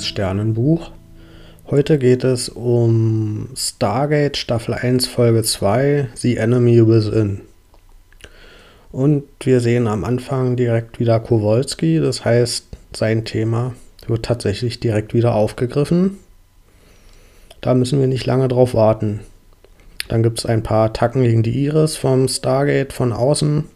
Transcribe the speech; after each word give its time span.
Neues 0.00 0.06
Sternenbuch. 0.06 0.92
Heute 1.70 1.98
geht 1.98 2.24
es 2.24 2.48
um 2.48 3.50
Stargate 3.54 4.38
Staffel 4.38 4.72
1 4.72 5.06
Folge 5.06 5.42
2 5.42 6.08
The 6.14 6.38
Enemy 6.38 6.88
Within. 6.88 7.42
Und 8.92 9.24
wir 9.40 9.60
sehen 9.60 9.86
am 9.86 10.04
Anfang 10.04 10.56
direkt 10.56 11.00
wieder 11.00 11.20
Kowalski, 11.20 12.00
das 12.00 12.24
heißt, 12.24 12.64
sein 12.96 13.26
Thema 13.26 13.74
wird 14.06 14.24
tatsächlich 14.24 14.80
direkt 14.80 15.12
wieder 15.12 15.34
aufgegriffen. 15.34 16.16
Da 17.60 17.74
müssen 17.74 18.00
wir 18.00 18.06
nicht 18.06 18.24
lange 18.24 18.48
drauf 18.48 18.72
warten. 18.72 19.20
Dann 20.08 20.22
gibt 20.22 20.38
es 20.38 20.46
ein 20.46 20.62
paar 20.62 20.86
Attacken 20.86 21.24
gegen 21.24 21.42
die 21.42 21.62
Iris 21.66 21.98
vom 21.98 22.26
Stargate 22.26 22.94
von 22.94 23.12
außen, 23.12 23.66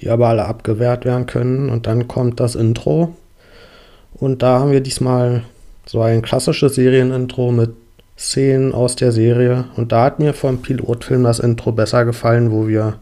die 0.00 0.08
aber 0.08 0.28
alle 0.28 0.46
abgewehrt 0.46 1.04
werden 1.04 1.26
können. 1.26 1.68
Und 1.68 1.86
dann 1.86 2.08
kommt 2.08 2.40
das 2.40 2.54
Intro. 2.54 3.14
Und 4.14 4.42
da 4.42 4.60
haben 4.60 4.72
wir 4.72 4.80
diesmal 4.80 5.42
so 5.88 6.02
ein 6.02 6.22
klassisches 6.22 6.74
Serienintro 6.74 7.50
mit 7.50 7.70
Szenen 8.16 8.74
aus 8.74 8.96
der 8.96 9.10
Serie. 9.10 9.64
Und 9.76 9.92
da 9.92 10.04
hat 10.04 10.18
mir 10.18 10.34
vom 10.34 10.60
Pilotfilm 10.60 11.24
das 11.24 11.38
Intro 11.38 11.72
besser 11.72 12.04
gefallen, 12.04 12.50
wo 12.50 12.68
wir 12.68 12.98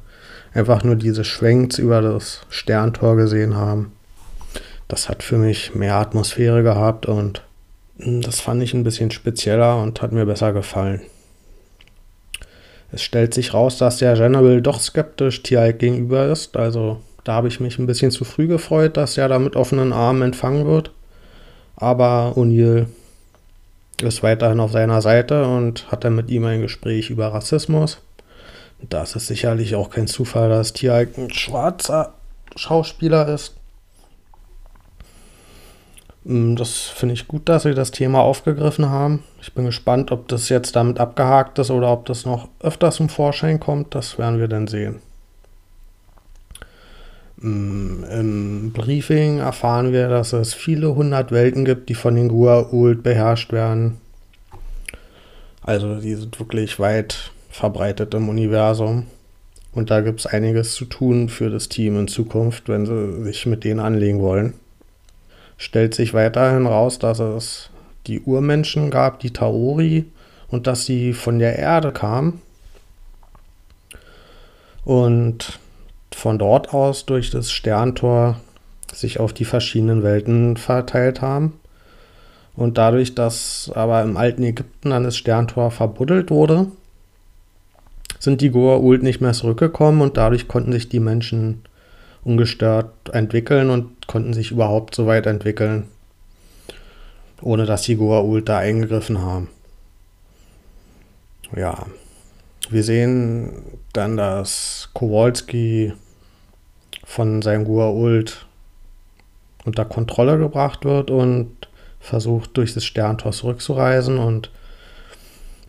einfach 0.55 0.85
nur 0.85 0.95
diese 0.95 1.25
Schwenks 1.25 1.79
über 1.79 2.01
das 2.01 2.43
Sterntor 2.49 3.17
gesehen 3.17 3.57
haben. 3.57 3.93
Das 4.89 5.09
hat 5.09 5.25
für 5.25 5.37
mich 5.37 5.75
mehr 5.75 5.97
Atmosphäre 5.97 6.63
gehabt 6.63 7.07
und 7.07 7.43
das 7.99 8.41
fand 8.41 8.63
ich 8.63 8.73
ein 8.73 8.85
bisschen 8.85 9.11
spezieller 9.11 9.83
und 9.83 10.01
hat 10.01 10.13
mir 10.13 10.27
besser 10.27 10.53
gefallen. 10.53 11.01
Es 12.93 13.03
stellt 13.03 13.35
sich 13.35 13.53
raus, 13.53 13.79
dass 13.79 13.99
der 13.99 14.15
General 14.15 14.63
doch 14.63 14.79
skeptisch 14.79 15.43
Tialk 15.43 15.81
gegenüber 15.81 16.29
ist. 16.29 16.57
Also 16.57 17.01
da 17.25 17.33
habe 17.33 17.49
ich 17.49 17.59
mich 17.59 17.81
ein 17.81 17.87
bisschen 17.87 18.13
zu 18.13 18.25
früh 18.25 18.47
gefreut, 18.47 18.97
dass 18.97 19.19
er 19.19 19.29
da 19.29 19.41
mit 19.41 19.57
offenen 19.57 19.93
Armen 19.93 20.23
empfangen 20.23 20.67
wird. 20.67 20.93
Aber 21.77 22.33
O'Neill 22.37 22.87
ist 24.03 24.23
weiterhin 24.23 24.61
auf 24.61 24.73
seiner 24.73 25.01
Seite 25.01 25.47
und 25.47 25.91
hat 25.91 26.05
dann 26.05 26.15
mit 26.15 26.31
ihm 26.31 26.45
ein 26.45 26.63
Gespräch 26.63 27.11
über 27.11 27.29
Rassismus. 27.29 27.99
Das 28.81 29.17
ist 29.17 29.27
sicherlich 29.27 29.75
auch 29.75 29.91
kein 29.91 30.07
Zufall, 30.07 30.49
dass 30.49 30.73
Tialk 30.73 31.17
ein 31.17 31.31
schwarzer 31.31 32.13
Schauspieler 32.57 33.29
ist. 33.29 33.55
Mm, 36.25 36.57
das 36.57 36.73
finde 36.73 37.15
ich 37.15 37.29
gut, 37.29 37.49
dass 37.49 37.63
sie 37.63 37.75
das 37.75 37.91
Thema 37.91 38.21
aufgegriffen 38.21 38.91
haben. 38.91 39.23
Ich 39.41 39.55
bin 39.55 39.65
gespannt, 39.65 40.13
ob 40.13 40.29
das 40.29 40.49
jetzt 40.49 40.77
damit 40.77 40.99
abgehakt 40.99 41.59
ist 41.59 41.71
oder 41.71 41.91
ob 41.93 42.05
das 42.07 42.27
noch 42.27 42.49
öfters 42.61 42.97
zum 42.97 43.09
Vorschein 43.09 43.61
kommt. 43.61 43.95
Das 43.95 44.19
werden 44.19 44.41
wir 44.41 44.49
dann 44.49 44.67
sehen. 44.67 45.01
Mm, 47.39 48.05
Im 48.05 48.73
Briefing 48.73 49.39
erfahren 49.39 49.93
wir, 49.93 50.09
dass 50.09 50.33
es 50.33 50.55
viele 50.55 50.95
hundert 50.95 51.33
Welten 51.33 51.65
gibt, 51.65 51.89
die 51.89 51.95
von 51.95 52.15
den 52.15 52.31
Gua'uld 52.31 53.03
beherrscht 53.03 53.53
werden. 53.53 53.99
Also 55.63 55.97
die 56.01 56.15
sind 56.15 56.39
wirklich 56.39 56.79
weit 56.79 57.33
verbreitet 57.51 58.15
im 58.15 58.29
Universum. 58.29 59.07
Und 59.73 59.91
da 59.91 60.01
gibt 60.01 60.21
es 60.21 60.27
einiges 60.27 60.75
zu 60.75 60.87
tun 60.87 61.29
für 61.29 61.51
das 61.51 61.69
Team 61.69 61.99
in 61.99 62.09
Zukunft, 62.09 62.69
wenn 62.69 62.87
sie 62.87 63.25
sich 63.25 63.45
mit 63.47 63.65
denen 63.65 63.81
anlegen 63.81 64.21
wollen 64.21 64.55
stellt 65.59 65.95
sich 65.95 66.15
weiterhin 66.15 66.67
raus, 66.67 66.99
dass 66.99 67.19
es 67.19 67.71
die 68.07 68.21
Urmenschen 68.21 68.91
gab, 68.91 69.21
die 69.21 69.33
Taori, 69.33 70.07
und 70.49 70.67
dass 70.67 70.85
sie 70.85 71.13
von 71.13 71.39
der 71.39 71.59
Erde 71.59 71.93
kamen. 71.93 72.41
Und 74.85 75.59
von 76.17 76.39
dort 76.39 76.73
aus 76.73 77.05
durch 77.05 77.31
das 77.31 77.53
Sterntor 77.53 78.41
sich 78.91 79.21
auf 79.21 79.35
die 79.35 79.45
verschiedenen 79.45 80.03
Welten 80.03 80.57
verteilt 80.57 81.21
haben. 81.21 81.61
Und 82.57 82.79
dadurch, 82.79 83.15
dass 83.15 83.71
aber 83.75 84.03
im 84.03 84.17
alten 84.17 84.43
Ägypten 84.43 84.91
dann 84.91 85.05
das 85.05 85.19
Sterntor 85.19 85.71
verbuddelt 85.71 86.31
wurde, 86.31 86.69
sind 88.19 88.41
die 88.41 88.51
Goa'uld 88.51 89.03
nicht 89.03 89.21
mehr 89.21 89.35
zurückgekommen 89.35 90.01
und 90.01 90.17
dadurch 90.17 90.49
konnten 90.49 90.73
sich 90.73 90.89
die 90.89 91.01
Menschen 91.01 91.63
ungestört 92.25 93.11
entwickeln 93.13 93.69
und 93.69 94.07
konnten 94.07 94.33
sich 94.33 94.53
überhaupt 94.53 94.95
so 94.95 95.07
weit 95.07 95.27
entwickeln, 95.27 95.85
ohne 97.43 97.67
dass 97.67 97.83
die 97.83 97.99
Goa'uld 97.99 98.47
da 98.47 98.57
eingegriffen 98.57 99.21
haben. 99.21 99.49
Ja, 101.55 101.85
wir 102.71 102.83
sehen 102.83 103.53
dann, 103.93 104.17
dass 104.17 104.89
Kowalski 104.95 105.93
von 107.07 107.41
seinem 107.41 107.65
Goa'uld 107.65 108.45
unter 109.65 109.85
Kontrolle 109.85 110.39
gebracht 110.39 110.85
wird 110.85 111.11
und 111.11 111.51
versucht, 112.01 112.57
durch 112.57 112.75
das 112.75 112.85
Sterntor 112.85 113.33
zurückzureisen 113.33 114.19
und 114.19 114.51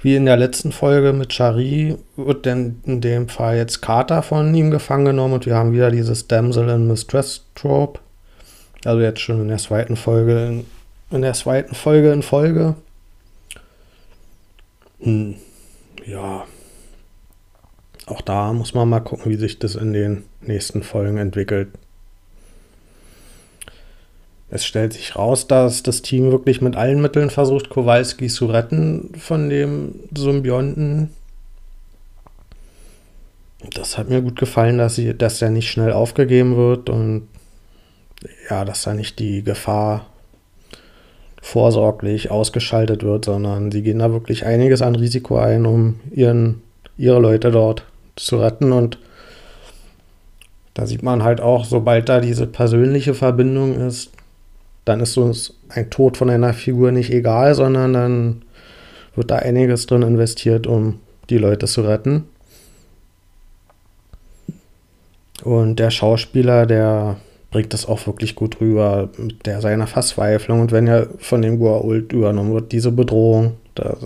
wie 0.01 0.15
in 0.15 0.25
der 0.25 0.37
letzten 0.37 0.71
Folge 0.71 1.13
mit 1.13 1.29
Chari 1.35 1.97
wird 2.15 2.45
denn 2.45 2.81
in 2.85 3.01
dem 3.01 3.29
Fall 3.29 3.57
jetzt 3.57 3.81
Carter 3.81 4.21
von 4.21 4.53
ihm 4.53 4.71
gefangen 4.71 5.05
genommen 5.05 5.35
und 5.35 5.45
wir 5.45 5.55
haben 5.55 5.73
wieder 5.73 5.89
dieses 5.89 6.27
Damsel 6.27 6.69
in 6.69 6.87
Mistress 6.87 7.45
Trope. 7.55 7.99
Also 8.83 9.01
jetzt 9.01 9.21
schon 9.21 9.41
in 9.41 9.47
der 9.47 9.57
zweiten 9.57 9.95
Folge, 9.95 10.45
in, 10.45 10.65
in 11.11 11.21
der 11.21 11.33
zweiten 11.33 11.73
Folge 11.73 12.11
in 12.11 12.21
Folge. 12.21 12.75
Hm, 14.99 15.35
ja. 16.05 16.45
Auch 18.07 18.22
da 18.22 18.53
muss 18.53 18.73
man 18.73 18.88
mal 18.88 19.01
gucken, 19.01 19.29
wie 19.29 19.35
sich 19.35 19.59
das 19.59 19.75
in 19.75 19.91
den 19.91 20.23
nächsten 20.41 20.81
Folgen 20.81 21.18
entwickelt. 21.18 21.68
Es 24.50 24.66
stellt 24.66 24.94
sich 24.94 25.18
raus, 25.18 25.47
dass 25.47 25.84
das 25.84 26.01
Team 26.01 26.31
wirklich 26.31 26.62
mit 26.62 26.78
allen 26.78 27.01
Mitteln 27.01 27.29
versucht, 27.29 27.69
Kowalski 27.69 28.28
zu 28.28 28.45
retten 28.45 29.12
von 29.19 29.50
dem 29.50 29.95
Symbionten. 30.16 31.09
Das 33.73 33.97
hat 33.97 34.07
mir 34.07 34.22
gut 34.22 34.39
gefallen, 34.39 34.78
dass, 34.78 34.95
sie, 34.95 35.13
dass 35.13 35.41
er 35.41 35.50
nicht 35.50 35.69
schnell 35.69 35.91
aufgegeben 35.91 36.56
wird 36.56 36.89
und 36.89 37.28
ja, 38.50 38.63
dass 38.63 38.84
da 38.84 38.94
nicht 38.94 39.19
die 39.19 39.44
Gefahr 39.44 40.06
vorsorglich 41.41 42.31
ausgeschaltet 42.31 43.03
wird, 43.03 43.25
sondern 43.25 43.69
sie 43.69 43.81
gehen 43.81 44.00
da 44.00 44.13
wirklich 44.13 44.45
einiges 44.45 44.81
an 44.81 44.95
Risiko 44.95 45.38
ein, 45.38 45.66
um 45.66 46.00
ihren, 46.12 46.62
ihre 46.97 47.19
Leute 47.19 47.51
dort 47.51 47.84
zu 48.17 48.38
retten. 48.38 48.72
Und 48.72 49.00
da 50.73 50.85
sieht 50.85 51.03
man 51.03 51.23
halt 51.23 51.41
auch, 51.41 51.66
sobald 51.66 52.09
da 52.09 52.19
diese 52.19 52.47
persönliche 52.47 53.13
Verbindung 53.13 53.75
ist, 53.75 54.11
dann 54.85 55.00
ist 55.00 55.17
uns 55.17 55.53
ein 55.69 55.89
Tod 55.89 56.17
von 56.17 56.29
einer 56.29 56.53
Figur 56.53 56.91
nicht 56.91 57.11
egal, 57.11 57.56
sondern 57.56 57.94
dann 57.94 58.41
wird 59.16 59.31
da 59.31 59.38
einiges 59.38 59.88
drin 59.88 60.03
investiert, 60.03 60.67
um 60.67 61.00
die 61.29 61.38
Leute 61.38 61.66
zu 61.66 61.81
retten. 61.81 62.25
Und 65.44 65.77
der 65.77 65.91
Schauspieler, 65.91 66.66
der 66.66 67.17
bringt 67.51 67.73
das 67.73 67.85
auch 67.85 68.06
wirklich 68.07 68.35
gut 68.35 68.59
rüber 68.61 69.09
mit 69.17 69.45
der 69.45 69.61
seiner 69.61 69.88
Verzweiflung. 69.88 70.61
Und 70.61 70.72
wenn 70.72 70.88
er 70.88 71.07
von 71.19 71.41
dem 71.41 71.59
Goa'uld 71.59 72.13
übernommen 72.13 72.53
wird, 72.53 72.72
diese 72.72 72.91
Bedrohung, 72.91 73.53
da, 73.75 73.97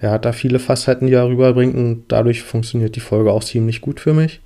er 0.00 0.12
hat 0.12 0.24
da 0.24 0.32
viele 0.32 0.58
Facetten, 0.58 1.08
die 1.08 1.14
er 1.14 1.28
rüberbringt 1.28 1.74
und 1.74 2.04
dadurch 2.08 2.42
funktioniert 2.42 2.94
die 2.96 3.00
Folge 3.00 3.32
auch 3.32 3.42
ziemlich 3.42 3.80
gut 3.80 4.00
für 4.00 4.14
mich. 4.14 4.40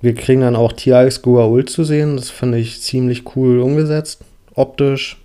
Wir 0.00 0.14
kriegen 0.14 0.40
dann 0.40 0.56
auch 0.56 0.72
T-Alex 0.72 1.22
Goa'uld 1.22 1.68
zu 1.68 1.84
sehen. 1.84 2.16
Das 2.16 2.30
finde 2.30 2.58
ich 2.58 2.80
ziemlich 2.80 3.36
cool 3.36 3.60
umgesetzt. 3.60 4.22
Optisch. 4.54 5.18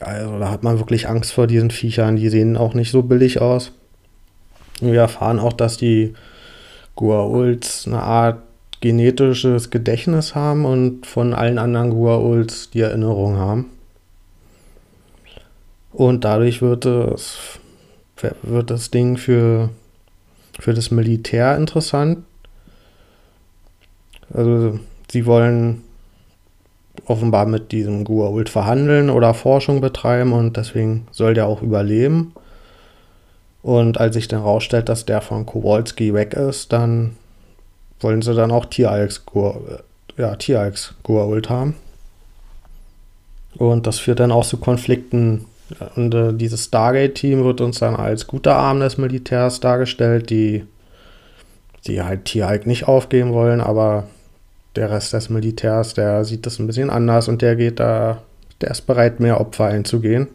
Also 0.00 0.38
da 0.38 0.50
hat 0.50 0.62
man 0.62 0.78
wirklich 0.78 1.08
Angst 1.08 1.32
vor 1.32 1.46
diesen 1.46 1.70
Viechern. 1.70 2.16
Die 2.16 2.28
sehen 2.28 2.56
auch 2.56 2.74
nicht 2.74 2.90
so 2.90 3.02
billig 3.02 3.40
aus. 3.40 3.72
Wir 4.80 5.00
erfahren 5.00 5.38
auch, 5.38 5.52
dass 5.52 5.76
die 5.76 6.14
Goa'ulds 6.96 7.86
eine 7.86 8.02
Art 8.02 8.42
genetisches 8.80 9.70
Gedächtnis 9.70 10.34
haben 10.34 10.64
und 10.64 11.06
von 11.06 11.34
allen 11.34 11.58
anderen 11.58 11.92
Goa'ulds 11.92 12.70
die 12.72 12.80
Erinnerung 12.80 13.36
haben. 13.36 13.77
Und 15.92 16.24
dadurch 16.24 16.62
wird 16.62 16.84
das, 16.84 17.38
wird 18.42 18.70
das 18.70 18.90
Ding 18.90 19.16
für 19.16 19.70
für 20.58 20.74
das 20.74 20.90
Militär 20.90 21.56
interessant. 21.56 22.24
Also 24.32 24.78
sie 25.10 25.24
wollen 25.24 25.84
offenbar 27.06 27.46
mit 27.46 27.72
diesem 27.72 28.04
Gua'uld 28.04 28.48
verhandeln 28.48 29.08
oder 29.08 29.32
Forschung 29.34 29.80
betreiben 29.80 30.32
und 30.32 30.56
deswegen 30.56 31.06
soll 31.12 31.34
der 31.34 31.46
auch 31.46 31.62
überleben. 31.62 32.34
Und 33.62 33.98
als 33.98 34.14
sich 34.14 34.28
dann 34.28 34.42
rausstellt, 34.42 34.88
dass 34.88 35.06
der 35.06 35.20
von 35.20 35.46
Kowalski 35.46 36.12
weg 36.12 36.34
ist, 36.34 36.72
dann 36.72 37.16
wollen 38.00 38.22
sie 38.22 38.34
dann 38.34 38.50
auch 38.50 38.66
Tieralks 38.66 39.24
ja, 40.16 40.34
Tieralks 40.36 40.94
Gua'uld 41.04 41.48
haben. 41.48 41.76
Und 43.56 43.86
das 43.86 43.98
führt 43.98 44.20
dann 44.20 44.32
auch 44.32 44.44
zu 44.44 44.58
Konflikten 44.58 45.46
und 45.96 46.14
äh, 46.14 46.32
dieses 46.32 46.64
Stargate-Team 46.64 47.44
wird 47.44 47.60
uns 47.60 47.78
dann 47.78 47.96
als 47.96 48.26
guter 48.26 48.56
Arm 48.56 48.80
des 48.80 48.98
Militärs 48.98 49.60
dargestellt, 49.60 50.30
die, 50.30 50.64
die 51.86 52.02
halt 52.02 52.28
hier 52.28 52.46
halt 52.46 52.66
nicht 52.66 52.88
aufgeben 52.88 53.32
wollen, 53.32 53.60
aber 53.60 54.04
der 54.76 54.90
Rest 54.90 55.12
des 55.12 55.28
Militärs, 55.28 55.94
der 55.94 56.24
sieht 56.24 56.46
das 56.46 56.58
ein 56.58 56.66
bisschen 56.66 56.90
anders 56.90 57.28
und 57.28 57.42
der 57.42 57.56
geht 57.56 57.80
da, 57.80 58.22
der 58.60 58.70
ist 58.70 58.82
bereit, 58.82 59.20
mehr 59.20 59.40
Opfer 59.40 59.66
einzugehen. 59.66 60.28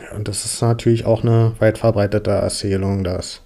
Ja, 0.00 0.16
und 0.16 0.28
das 0.28 0.44
ist 0.44 0.62
natürlich 0.62 1.04
auch 1.04 1.22
eine 1.22 1.52
weit 1.58 1.78
verbreitete 1.78 2.30
Erzählung, 2.30 3.04
dass, 3.04 3.42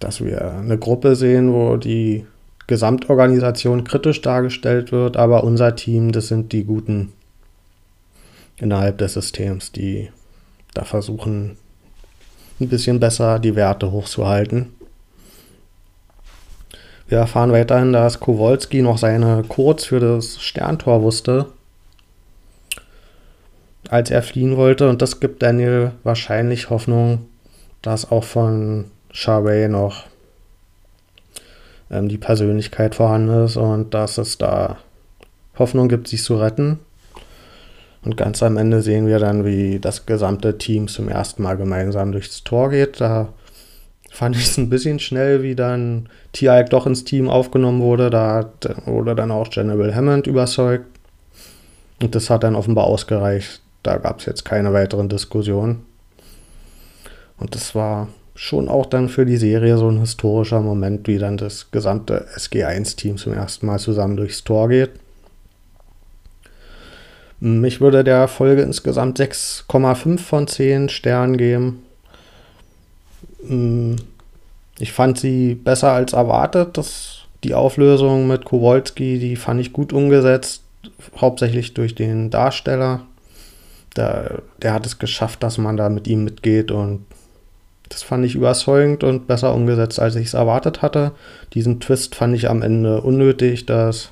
dass 0.00 0.24
wir 0.24 0.52
eine 0.52 0.78
Gruppe 0.78 1.14
sehen, 1.14 1.52
wo 1.52 1.76
die 1.76 2.26
Gesamtorganisation 2.66 3.84
kritisch 3.84 4.22
dargestellt 4.22 4.92
wird, 4.92 5.16
aber 5.16 5.44
unser 5.44 5.76
Team, 5.76 6.10
das 6.10 6.28
sind 6.28 6.52
die 6.52 6.64
Guten 6.64 7.12
innerhalb 8.58 8.98
des 8.98 9.14
Systems, 9.14 9.72
die 9.72 10.10
da 10.74 10.84
versuchen, 10.84 11.56
ein 12.60 12.68
bisschen 12.68 13.00
besser 13.00 13.38
die 13.38 13.54
Werte 13.54 13.92
hochzuhalten. 13.92 14.72
Wir 17.08 17.18
erfahren 17.18 17.52
weiterhin, 17.52 17.92
dass 17.92 18.18
Kowalski 18.18 18.82
noch 18.82 18.98
seine 18.98 19.44
Codes 19.48 19.84
für 19.84 20.00
das 20.00 20.40
Sterntor 20.40 21.02
wusste, 21.02 21.46
als 23.88 24.10
er 24.10 24.22
fliehen 24.22 24.56
wollte. 24.56 24.88
Und 24.88 25.02
das 25.02 25.20
gibt 25.20 25.42
Daniel 25.42 25.92
wahrscheinlich 26.02 26.70
Hoffnung, 26.70 27.26
dass 27.82 28.10
auch 28.10 28.24
von 28.24 28.86
Charway 29.12 29.68
noch 29.68 30.04
ähm, 31.90 32.08
die 32.08 32.18
Persönlichkeit 32.18 32.96
vorhanden 32.96 33.44
ist 33.44 33.56
und 33.56 33.94
dass 33.94 34.18
es 34.18 34.38
da 34.38 34.78
Hoffnung 35.58 35.88
gibt, 35.88 36.08
sich 36.08 36.22
zu 36.22 36.36
retten. 36.36 36.80
Und 38.06 38.16
ganz 38.16 38.40
am 38.44 38.56
Ende 38.56 38.82
sehen 38.82 39.08
wir 39.08 39.18
dann, 39.18 39.44
wie 39.44 39.80
das 39.80 40.06
gesamte 40.06 40.58
Team 40.58 40.86
zum 40.86 41.08
ersten 41.08 41.42
Mal 41.42 41.56
gemeinsam 41.56 42.12
durchs 42.12 42.44
Tor 42.44 42.70
geht. 42.70 43.00
Da 43.00 43.32
fand 44.12 44.36
ich 44.36 44.44
es 44.44 44.58
ein 44.58 44.70
bisschen 44.70 45.00
schnell, 45.00 45.42
wie 45.42 45.56
dann 45.56 46.08
T-Ike 46.32 46.68
doch 46.70 46.86
ins 46.86 47.02
Team 47.02 47.28
aufgenommen 47.28 47.82
wurde. 47.82 48.08
Da 48.08 48.48
wurde 48.84 49.16
dann 49.16 49.32
auch 49.32 49.50
General 49.50 49.92
Hammond 49.92 50.28
überzeugt. 50.28 50.86
Und 52.00 52.14
das 52.14 52.30
hat 52.30 52.44
dann 52.44 52.54
offenbar 52.54 52.84
ausgereicht. 52.84 53.60
Da 53.82 53.96
gab 53.96 54.20
es 54.20 54.26
jetzt 54.26 54.44
keine 54.44 54.72
weiteren 54.72 55.08
Diskussionen. 55.08 55.84
Und 57.38 57.56
das 57.56 57.74
war 57.74 58.06
schon 58.36 58.68
auch 58.68 58.86
dann 58.86 59.08
für 59.08 59.26
die 59.26 59.36
Serie 59.36 59.78
so 59.78 59.88
ein 59.88 59.98
historischer 59.98 60.60
Moment, 60.60 61.08
wie 61.08 61.18
dann 61.18 61.38
das 61.38 61.72
gesamte 61.72 62.28
SG1-Team 62.36 63.16
zum 63.16 63.32
ersten 63.32 63.66
Mal 63.66 63.80
zusammen 63.80 64.16
durchs 64.16 64.44
Tor 64.44 64.68
geht. 64.68 64.90
Ich 67.40 67.80
würde 67.80 68.02
der 68.02 68.28
Folge 68.28 68.62
insgesamt 68.62 69.20
6,5 69.20 70.18
von 70.18 70.46
10 70.46 70.88
Sternen 70.88 71.36
geben. 71.36 71.82
Mm, 73.42 73.96
ich 74.78 74.92
fand 74.92 75.18
sie 75.18 75.54
besser 75.54 75.92
als 75.92 76.14
erwartet. 76.14 76.78
Das, 76.78 77.24
die 77.44 77.54
Auflösung 77.54 78.26
mit 78.26 78.46
Kowalski, 78.46 79.18
die 79.18 79.36
fand 79.36 79.60
ich 79.60 79.74
gut 79.74 79.92
umgesetzt, 79.92 80.62
hauptsächlich 81.18 81.74
durch 81.74 81.94
den 81.94 82.30
Darsteller. 82.30 83.02
Der, 83.96 84.42
der 84.62 84.72
hat 84.72 84.86
es 84.86 84.98
geschafft, 84.98 85.42
dass 85.42 85.58
man 85.58 85.76
da 85.76 85.90
mit 85.90 86.06
ihm 86.06 86.24
mitgeht 86.24 86.70
und 86.70 87.04
das 87.88 88.02
fand 88.02 88.24
ich 88.24 88.34
überzeugend 88.34 89.04
und 89.04 89.26
besser 89.26 89.54
umgesetzt, 89.54 90.00
als 90.00 90.16
ich 90.16 90.26
es 90.26 90.34
erwartet 90.34 90.82
hatte. 90.82 91.12
Diesen 91.54 91.80
Twist 91.80 92.14
fand 92.14 92.34
ich 92.34 92.50
am 92.50 92.62
Ende 92.62 93.00
unnötig, 93.00 93.66
dass 93.66 94.10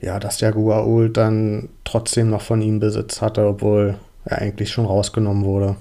ja, 0.00 0.18
dass 0.20 0.38
der 0.38 0.52
Guaul 0.52 1.10
dann 1.10 1.68
trotzdem 1.84 2.30
noch 2.30 2.42
von 2.42 2.62
ihm 2.62 2.80
Besitz 2.80 3.20
hatte, 3.22 3.46
obwohl 3.46 3.96
er 4.24 4.38
eigentlich 4.38 4.70
schon 4.70 4.86
rausgenommen 4.86 5.44
wurde. 5.44 5.76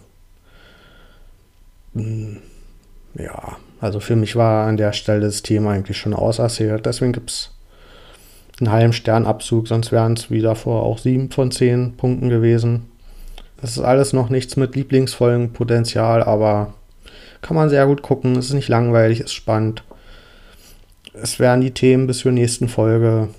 Hm, 1.94 2.38
ja, 3.15 3.57
also 3.81 4.00
für 4.00 4.15
mich 4.15 4.35
war 4.35 4.67
an 4.67 4.77
der 4.77 4.94
Stelle 4.94 5.21
das 5.21 5.41
Thema 5.41 5.71
eigentlich 5.71 5.97
schon 5.97 6.13
auserzählt. 6.13 6.85
Deswegen 6.85 7.13
gibt 7.13 7.31
es 7.31 7.51
einen 8.59 8.71
halben 8.71 8.94
Sternabzug, 8.94 9.67
sonst 9.67 9.91
wären 9.91 10.13
es 10.13 10.31
wie 10.31 10.41
davor 10.41 10.83
auch 10.83 10.97
sieben 10.97 11.29
von 11.31 11.51
zehn 11.51 11.97
Punkten 11.97 12.29
gewesen. 12.29 12.89
Das 13.59 13.71
ist 13.71 13.83
alles 13.83 14.13
noch 14.13 14.29
nichts 14.29 14.57
mit 14.57 14.75
Lieblingsfolgenpotenzial, 14.75 16.23
aber 16.23 16.73
kann 17.41 17.56
man 17.56 17.69
sehr 17.69 17.85
gut 17.85 18.01
gucken. 18.01 18.35
Es 18.35 18.47
ist 18.47 18.53
nicht 18.53 18.69
langweilig, 18.69 19.19
ist 19.19 19.33
spannend. 19.33 19.83
Es 21.13 21.39
werden 21.39 21.62
die 21.62 21.71
Themen 21.71 22.07
bis 22.07 22.19
zur 22.19 22.31
nächsten 22.31 22.67
Folge 22.67 23.29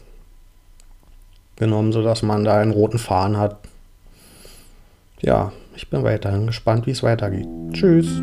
genommen, 1.56 1.92
sodass 1.92 2.22
man 2.22 2.44
da 2.44 2.58
einen 2.58 2.72
roten 2.72 2.98
Faden 2.98 3.36
hat. 3.38 3.58
Ja, 5.20 5.52
ich 5.74 5.88
bin 5.90 6.04
weiterhin 6.04 6.46
gespannt, 6.46 6.86
wie 6.86 6.92
es 6.92 7.02
weitergeht. 7.02 7.48
Tschüss. 7.72 8.22